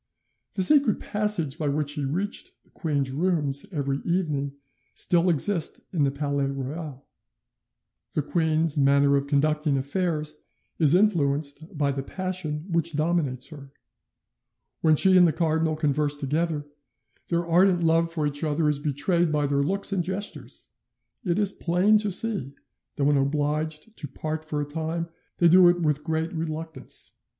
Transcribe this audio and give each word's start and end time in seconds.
The 0.55 0.63
secret 0.63 0.99
passage 0.99 1.59
by 1.59 1.67
which 1.67 1.91
he 1.91 2.03
reached 2.03 2.63
the 2.63 2.71
queen's 2.71 3.11
rooms 3.11 3.67
every 3.71 3.99
evening 3.99 4.53
still 4.95 5.29
exists 5.29 5.79
in 5.93 6.01
the 6.01 6.09
Palais 6.09 6.47
Royal" 6.47 7.05
(Letter 7.05 7.05
of 7.05 7.05
the 8.15 8.21
Duchesse 8.21 8.25
d'Orleans, 8.25 8.25
2nd 8.25 8.25
July 8.25 8.25
1719) 8.25 8.25
"The 8.25 8.31
queen's, 8.31 8.77
manner 8.79 9.15
of 9.17 9.27
conducting 9.27 9.77
affairs 9.77 10.37
is 10.79 10.95
influenced 10.95 11.77
by 11.77 11.91
the 11.91 12.01
passion 12.01 12.65
which 12.71 12.93
dominates 12.93 13.49
her. 13.49 13.71
When 14.81 14.95
she 14.95 15.15
and 15.15 15.27
the 15.27 15.31
cardinal 15.31 15.75
converse 15.75 16.17
together, 16.17 16.65
their 17.27 17.45
ardent 17.45 17.83
love 17.83 18.11
for 18.11 18.25
each 18.25 18.43
other 18.43 18.67
is 18.67 18.79
betrayed 18.79 19.31
by 19.31 19.45
their 19.45 19.61
looks 19.61 19.93
and 19.93 20.03
gestures; 20.03 20.71
it 21.23 21.37
is 21.37 21.51
plain 21.51 21.99
to 21.99 22.09
see 22.09 22.55
that 22.95 23.03
when 23.05 23.17
obliged 23.17 23.95
to 23.97 24.07
part 24.07 24.43
for 24.43 24.59
a 24.61 24.65
time 24.65 25.09
they 25.37 25.47
do 25.47 25.67
it 25.69 25.81
with 25.81 26.03
great 26.03 26.33
reluctance. 26.33 27.11